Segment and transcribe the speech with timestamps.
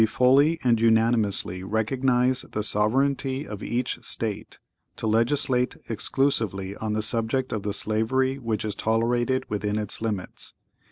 [0.03, 4.57] (¶30) We fully and unanimously recognise the sovereignty of each State,
[4.95, 10.53] to legislate exclusively on the subject of the slavery which is tolerated within its limits.